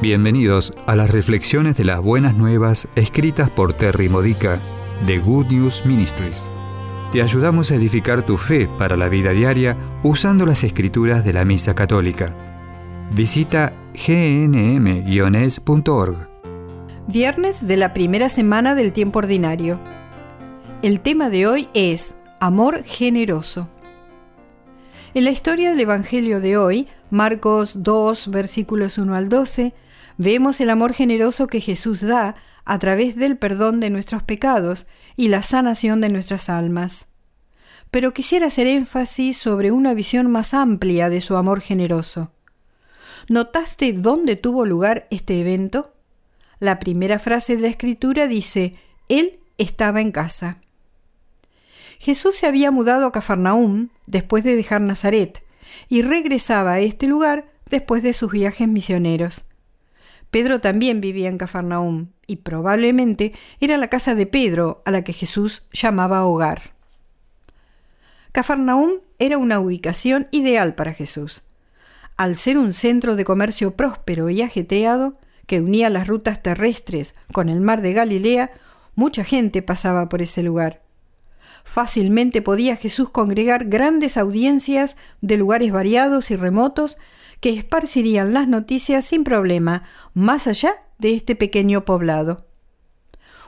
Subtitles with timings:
[0.00, 4.58] Bienvenidos a las reflexiones de las buenas nuevas escritas por Terry Modica
[5.06, 6.48] de Good News Ministries.
[7.12, 11.44] Te ayudamos a edificar tu fe para la vida diaria usando las escrituras de la
[11.44, 12.34] Misa Católica.
[13.12, 15.36] Visita gnm-es.org.
[17.06, 19.78] Viernes de la primera semana del tiempo ordinario.
[20.80, 23.68] El tema de hoy es Amor generoso.
[25.12, 29.74] En la historia del Evangelio de hoy, Marcos 2, versículos 1 al 12,
[30.22, 32.34] vemos el amor generoso que Jesús da
[32.66, 37.14] a través del perdón de nuestros pecados y la sanación de nuestras almas.
[37.90, 42.32] Pero quisiera hacer énfasis sobre una visión más amplia de su amor generoso.
[43.28, 45.94] ¿Notaste dónde tuvo lugar este evento?
[46.58, 48.74] La primera frase de la escritura dice,
[49.08, 50.58] Él estaba en casa.
[51.98, 55.42] Jesús se había mudado a Cafarnaúm después de dejar Nazaret
[55.88, 59.49] y regresaba a este lugar después de sus viajes misioneros.
[60.30, 65.12] Pedro también vivía en Cafarnaúm y probablemente era la casa de Pedro a la que
[65.12, 66.74] Jesús llamaba hogar.
[68.32, 71.42] Cafarnaúm era una ubicación ideal para Jesús.
[72.16, 77.48] Al ser un centro de comercio próspero y ajetreado, que unía las rutas terrestres con
[77.48, 78.52] el mar de Galilea,
[78.94, 80.82] mucha gente pasaba por ese lugar.
[81.64, 86.98] Fácilmente podía Jesús congregar grandes audiencias de lugares variados y remotos
[87.40, 89.82] que esparcirían las noticias sin problema
[90.14, 92.46] más allá de este pequeño poblado.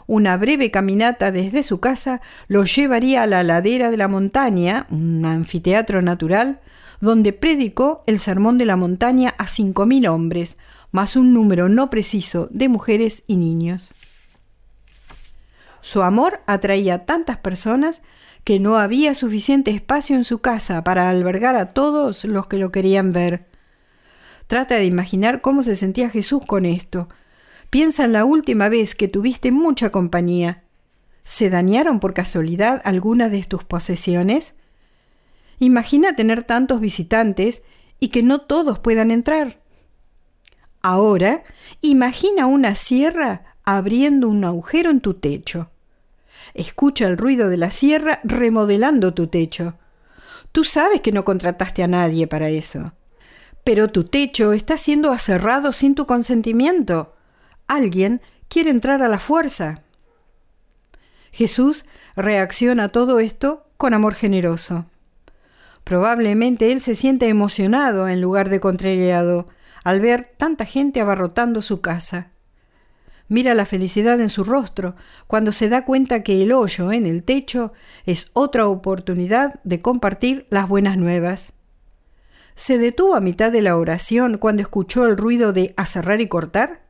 [0.07, 5.25] Una breve caminata desde su casa lo llevaría a la ladera de la montaña, un
[5.25, 6.61] anfiteatro natural,
[7.01, 10.59] donde predicó el sermón de la montaña a cinco mil hombres,
[10.91, 13.95] más un número no preciso de mujeres y niños.
[15.81, 18.03] Su amor atraía tantas personas
[18.45, 22.71] que no había suficiente espacio en su casa para albergar a todos los que lo
[22.71, 23.52] querían ver.
[24.53, 27.09] Trata de imaginar cómo se sentía Jesús con esto.
[27.71, 30.63] Piensa en la última vez que tuviste mucha compañía.
[31.25, 34.57] ¿Se dañaron por casualidad algunas de tus posesiones?
[35.59, 37.63] Imagina tener tantos visitantes
[37.99, 39.59] y que no todos puedan entrar.
[40.83, 41.45] Ahora,
[41.81, 45.71] imagina una sierra abriendo un agujero en tu techo.
[46.53, 49.79] Escucha el ruido de la sierra remodelando tu techo.
[50.53, 52.93] Tú sabes que no contrataste a nadie para eso.
[53.65, 57.15] Pero tu techo está siendo aserrado sin tu consentimiento.
[57.69, 59.83] Alguien quiere entrar a la fuerza.
[61.31, 61.87] Jesús
[62.17, 64.87] reacciona a todo esto con amor generoso.
[65.85, 69.49] Probablemente él se siente emocionado en lugar de contrariado
[69.85, 72.31] al ver tanta gente abarrotando su casa.
[73.29, 74.95] Mira la felicidad en su rostro
[75.27, 77.73] cuando se da cuenta que el hoyo en el techo
[78.05, 81.55] es otra oportunidad de compartir las buenas nuevas.
[82.55, 86.83] ¿Se detuvo a mitad de la oración cuando escuchó el ruido de aserrar y cortar?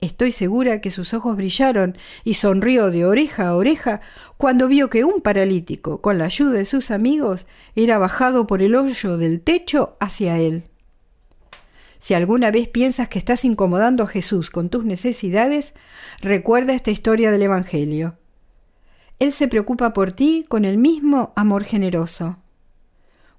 [0.00, 4.02] Estoy segura que sus ojos brillaron y sonrió de oreja a oreja
[4.36, 8.74] cuando vio que un paralítico, con la ayuda de sus amigos, era bajado por el
[8.74, 10.64] hoyo del techo hacia él.
[11.98, 15.74] Si alguna vez piensas que estás incomodando a Jesús con tus necesidades,
[16.20, 18.18] recuerda esta historia del Evangelio.
[19.18, 22.36] Él se preocupa por ti con el mismo amor generoso.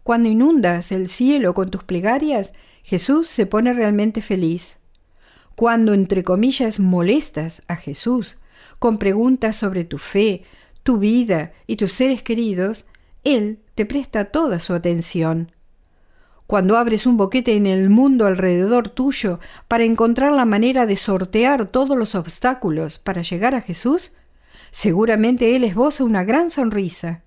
[0.07, 4.77] Cuando inundas el cielo con tus plegarias, Jesús se pone realmente feliz.
[5.57, 8.37] Cuando, entre comillas, molestas a Jesús
[8.79, 10.45] con preguntas sobre tu fe,
[10.83, 12.87] tu vida y tus seres queridos,
[13.25, 15.51] Él te presta toda su atención.
[16.45, 21.67] Cuando abres un boquete en el mundo alrededor tuyo para encontrar la manera de sortear
[21.67, 24.13] todos los obstáculos para llegar a Jesús,
[24.71, 27.25] seguramente Él esboza una gran sonrisa.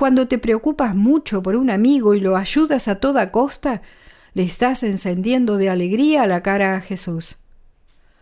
[0.00, 3.82] Cuando te preocupas mucho por un amigo y lo ayudas a toda costa,
[4.32, 7.40] le estás encendiendo de alegría la cara a Jesús.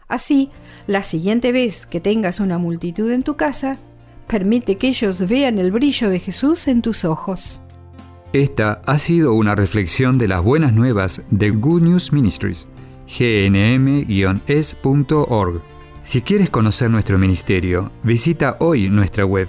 [0.08, 0.50] Así,
[0.88, 3.78] la siguiente vez que tengas una multitud en tu casa,
[4.26, 7.60] permite que ellos vean el brillo de Jesús en tus ojos.
[8.32, 12.66] Esta ha sido una reflexión de las buenas nuevas de Good News Ministries,
[13.06, 14.02] gnm-es.org.
[16.02, 19.48] Si quieres conocer nuestro ministerio, visita hoy nuestra web